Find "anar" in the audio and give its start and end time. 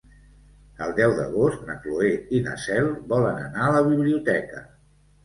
3.43-3.67